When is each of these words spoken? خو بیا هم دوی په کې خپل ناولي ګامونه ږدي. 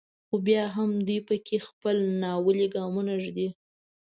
خو 0.27 0.35
بیا 0.47 0.63
هم 0.75 0.89
دوی 1.07 1.19
په 1.27 1.35
کې 1.45 1.57
خپل 1.67 1.97
ناولي 2.21 2.67
ګامونه 2.75 3.13
ږدي. 3.23 3.49